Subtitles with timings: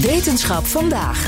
[0.00, 1.26] Wetenschap vandaag.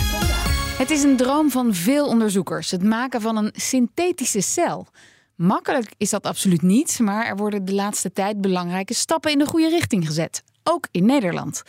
[0.79, 4.87] Het is een droom van veel onderzoekers: het maken van een synthetische cel.
[5.35, 9.47] Makkelijk is dat absoluut niet, maar er worden de laatste tijd belangrijke stappen in de
[9.47, 10.43] goede richting gezet.
[10.63, 11.63] Ook in Nederland.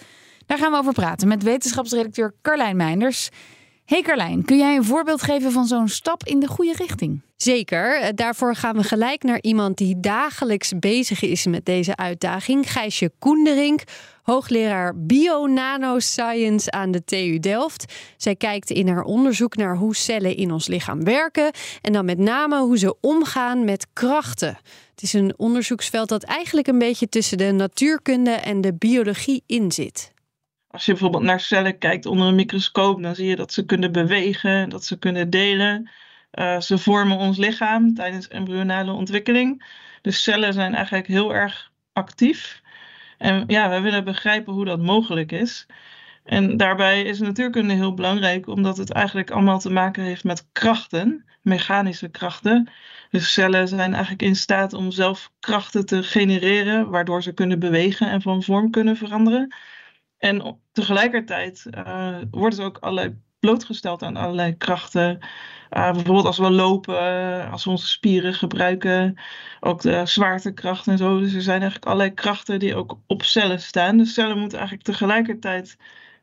[0.46, 3.30] Daar gaan we over praten met wetenschapsredacteur Carlijn Meinders.
[3.88, 7.22] Hey Carlijn, kun jij een voorbeeld geven van zo'n stap in de goede richting?
[7.38, 8.00] Zeker.
[8.02, 12.72] Eh, daarvoor gaan we gelijk naar iemand die dagelijks bezig is met deze uitdaging.
[12.72, 13.84] Gijsje Koenderink,
[14.24, 17.94] hoogleraar Bio-Nanoscience aan de TU Delft.
[18.18, 22.18] Zij kijkt in haar onderzoek naar hoe cellen in ons lichaam werken en dan met
[22.18, 24.58] name hoe ze omgaan met krachten.
[24.92, 29.72] Het is een onderzoeksveld dat eigenlijk een beetje tussen de natuurkunde en de biologie in
[29.72, 30.16] zit.
[30.68, 33.92] Als je bijvoorbeeld naar cellen kijkt onder een microscoop, dan zie je dat ze kunnen
[33.92, 35.90] bewegen, dat ze kunnen delen.
[36.32, 39.66] Uh, ze vormen ons lichaam tijdens embryonale ontwikkeling.
[40.02, 42.62] Dus cellen zijn eigenlijk heel erg actief.
[43.18, 45.66] En ja, we willen begrijpen hoe dat mogelijk is.
[46.24, 51.26] En daarbij is natuurkunde heel belangrijk, omdat het eigenlijk allemaal te maken heeft met krachten,
[51.42, 52.70] mechanische krachten.
[53.10, 58.10] Dus cellen zijn eigenlijk in staat om zelf krachten te genereren, waardoor ze kunnen bewegen
[58.10, 59.56] en van vorm kunnen veranderen.
[60.18, 61.70] En tegelijkertijd
[62.32, 65.18] worden ze ook allerlei blootgesteld aan allerlei krachten.
[65.70, 69.20] Uh, bijvoorbeeld als we lopen, als we onze spieren gebruiken,
[69.60, 71.20] ook de zwaartekracht en zo.
[71.20, 73.98] Dus er zijn eigenlijk allerlei krachten die ook op cellen staan.
[73.98, 75.78] Dus cellen moeten eigenlijk tegelijkertijd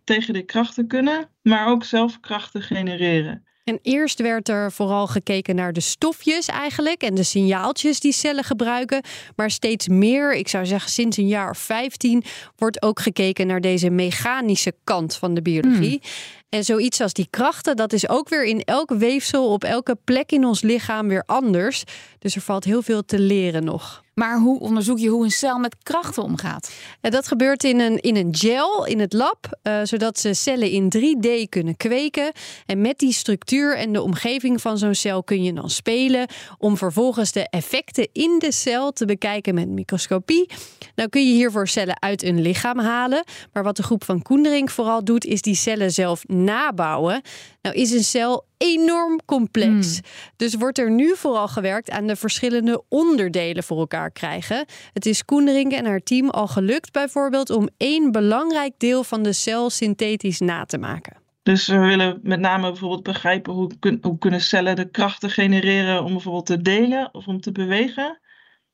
[0.04, 3.44] tegen die krachten kunnen, maar ook zelf krachten genereren.
[3.64, 8.44] En eerst werd er vooral gekeken naar de stofjes eigenlijk en de signaaltjes die cellen
[8.44, 9.02] gebruiken.
[9.36, 12.24] Maar steeds meer, ik zou zeggen sinds een jaar of 15,
[12.56, 16.00] wordt ook gekeken naar deze mechanische kant van de biologie.
[16.02, 16.10] Hmm.
[16.54, 20.32] En zoiets als die krachten, dat is ook weer in elk weefsel, op elke plek
[20.32, 21.84] in ons lichaam weer anders.
[22.18, 24.04] Dus er valt heel veel te leren nog.
[24.14, 26.72] Maar hoe onderzoek je hoe een cel met krachten omgaat?
[27.00, 30.70] Ja, dat gebeurt in een, in een gel in het lab, uh, zodat ze cellen
[30.70, 32.32] in 3D kunnen kweken.
[32.66, 36.26] En met die structuur en de omgeving van zo'n cel kun je dan spelen
[36.58, 40.50] om vervolgens de effecten in de cel te bekijken met microscopie.
[40.94, 43.24] Nou kun je hiervoor cellen uit een lichaam halen.
[43.52, 47.22] Maar wat de groep van Koendering vooral doet, is die cellen zelf nabouwen.
[47.62, 49.94] Nou is een cel enorm complex.
[49.94, 50.10] Hmm.
[50.36, 54.64] Dus wordt er nu vooral gewerkt aan de verschillende onderdelen voor elkaar krijgen.
[54.92, 59.32] Het is Koendering en haar team al gelukt bijvoorbeeld om één belangrijk deel van de
[59.32, 61.16] cel synthetisch na te maken.
[61.42, 66.12] Dus we willen met name bijvoorbeeld begrijpen hoe, hoe kunnen cellen de krachten genereren om
[66.12, 68.20] bijvoorbeeld te delen of om te bewegen.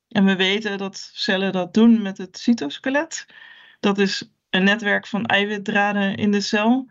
[0.09, 3.27] En we weten dat cellen dat doen met het cytoskelet.
[3.81, 6.91] Dat is een netwerk van eiwitdraden in de cel.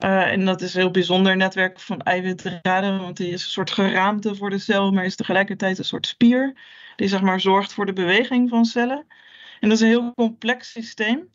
[0.00, 3.70] Uh, en dat is een heel bijzonder netwerk van eiwitdraden, want die is een soort
[3.70, 6.54] geraamte voor de cel, maar is tegelijkertijd een soort spier
[6.96, 9.06] die maar zorgt voor de beweging van cellen.
[9.60, 11.28] En dat is een heel complex systeem.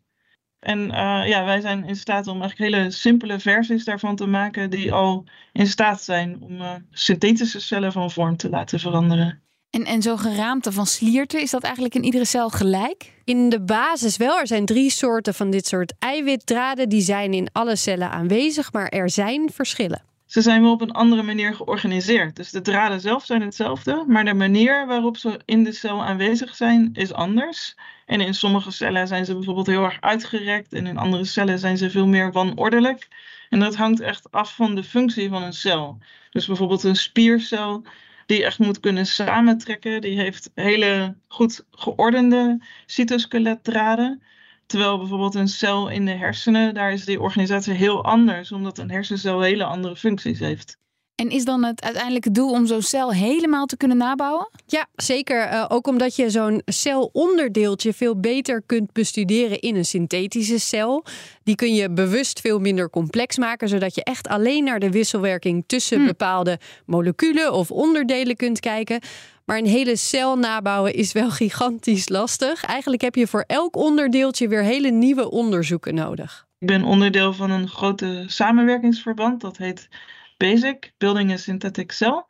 [0.59, 4.69] En uh, ja, wij zijn in staat om eigenlijk hele simpele versies daarvan te maken
[4.69, 9.44] die al in staat zijn om uh, synthetische cellen van vorm te laten veranderen.
[9.75, 13.13] En, en zo'n geraamte van slierten, is dat eigenlijk in iedere cel gelijk?
[13.23, 14.39] In de basis wel.
[14.39, 16.89] Er zijn drie soorten van dit soort eiwitdraden.
[16.89, 20.03] Die zijn in alle cellen aanwezig, maar er zijn verschillen.
[20.25, 22.35] Ze zijn wel op een andere manier georganiseerd.
[22.35, 26.55] Dus de draden zelf zijn hetzelfde, maar de manier waarop ze in de cel aanwezig
[26.55, 27.75] zijn is anders.
[28.05, 31.77] En in sommige cellen zijn ze bijvoorbeeld heel erg uitgerekt en in andere cellen zijn
[31.77, 33.07] ze veel meer wanordelijk.
[33.49, 35.97] En dat hangt echt af van de functie van een cel.
[36.29, 37.83] Dus bijvoorbeeld een spiercel
[38.25, 40.01] die echt moet kunnen samentrekken.
[40.01, 44.23] Die heeft hele goed geordende cytoskeletdraden.
[44.65, 48.91] Terwijl bijvoorbeeld een cel in de hersenen, daar is die organisatie heel anders, omdat een
[48.91, 50.77] hersencel hele andere functies heeft.
[51.15, 54.49] En is dan het uiteindelijke doel om zo'n cel helemaal te kunnen nabouwen?
[54.65, 55.51] Ja, zeker.
[55.51, 61.05] Uh, ook omdat je zo'n celonderdeeltje veel beter kunt bestuderen in een synthetische cel.
[61.43, 65.63] Die kun je bewust veel minder complex maken, zodat je echt alleen naar de wisselwerking
[65.67, 66.05] tussen hm.
[66.05, 68.99] bepaalde moleculen of onderdelen kunt kijken.
[69.45, 72.63] Maar een hele cel nabouwen is wel gigantisch lastig.
[72.63, 76.45] Eigenlijk heb je voor elk onderdeeltje weer hele nieuwe onderzoeken nodig.
[76.59, 79.41] Ik ben onderdeel van een grote samenwerkingsverband.
[79.41, 79.87] Dat heet
[80.37, 82.25] BASIC, Building a Synthetic Cell.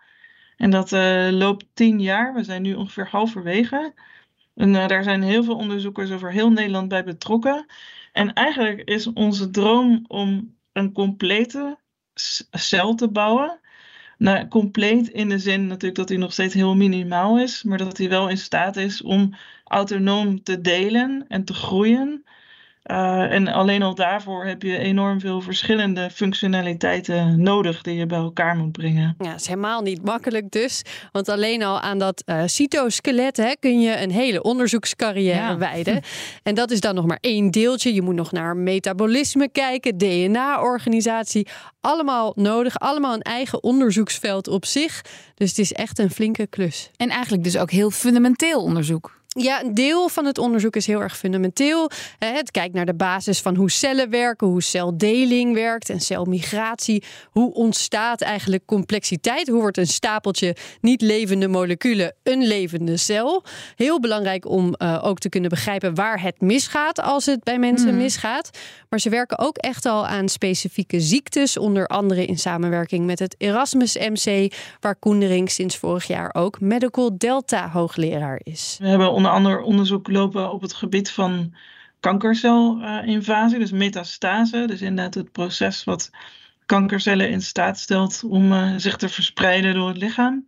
[0.57, 2.33] En dat uh, loopt tien jaar.
[2.33, 3.93] We zijn nu ongeveer halverwege.
[4.55, 7.65] En uh, daar zijn heel veel onderzoekers over heel Nederland bij betrokken.
[8.11, 11.77] En eigenlijk is onze droom om een complete
[12.51, 13.59] cel te bouwen.
[14.17, 17.97] Nou, compleet in de zin natuurlijk dat hij nog steeds heel minimaal is, maar dat
[17.97, 22.23] hij wel in staat is om autonoom te delen en te groeien.
[22.91, 28.17] Uh, en alleen al daarvoor heb je enorm veel verschillende functionaliteiten nodig die je bij
[28.17, 29.15] elkaar moet brengen.
[29.17, 30.81] Ja, dat is helemaal niet makkelijk dus.
[31.11, 35.57] Want alleen al aan dat uh, cytoskelet hè, kun je een hele onderzoekscarrière ja.
[35.57, 36.01] wijden.
[36.43, 37.93] En dat is dan nog maar één deeltje.
[37.93, 41.47] Je moet nog naar metabolisme kijken, DNA-organisatie.
[41.81, 45.01] Allemaal nodig, allemaal een eigen onderzoeksveld op zich.
[45.35, 46.89] Dus het is echt een flinke klus.
[46.97, 49.23] En eigenlijk dus ook heel fundamenteel onderzoek.
[49.39, 51.89] Ja, een deel van het onderzoek is heel erg fundamenteel.
[52.19, 57.03] Het kijkt naar de basis van hoe cellen werken, hoe celdeling werkt en celmigratie.
[57.31, 59.47] Hoe ontstaat eigenlijk complexiteit?
[59.47, 63.43] Hoe wordt een stapeltje niet levende moleculen een levende cel?
[63.75, 67.93] Heel belangrijk om uh, ook te kunnen begrijpen waar het misgaat als het bij mensen
[67.93, 67.97] mm.
[67.97, 68.49] misgaat.
[68.89, 73.35] Maar ze werken ook echt al aan specifieke ziektes, onder andere in samenwerking met het
[73.37, 78.77] Erasmus MC, waar Koendering sinds vorig jaar ook Medical Delta hoogleraar is.
[78.79, 81.53] We hebben onder andere onderzoek lopen op het gebied van
[81.99, 84.65] kankercelinvasie, dus metastase.
[84.67, 86.11] Dus inderdaad het proces wat
[86.65, 90.47] kankercellen in staat stelt om uh, zich te verspreiden door het lichaam.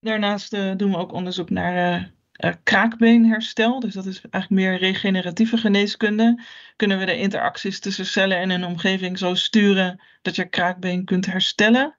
[0.00, 2.00] Daarnaast uh, doen we ook onderzoek naar
[2.36, 3.80] uh, kraakbeenherstel.
[3.80, 6.42] Dus dat is eigenlijk meer regeneratieve geneeskunde.
[6.76, 11.26] Kunnen we de interacties tussen cellen en een omgeving zo sturen dat je kraakbeen kunt
[11.26, 11.96] herstellen.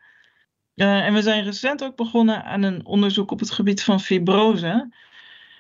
[0.76, 4.90] en we zijn recent ook begonnen aan een onderzoek op het gebied van fibrose.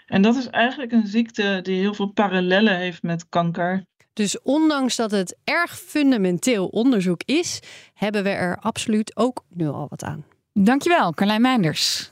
[0.09, 3.83] En dat is eigenlijk een ziekte die heel veel parallellen heeft met kanker.
[4.13, 7.59] Dus ondanks dat het erg fundamenteel onderzoek is,
[7.94, 10.25] hebben we er absoluut ook nu al wat aan.
[10.53, 12.11] Dankjewel, Carlijn Meinders.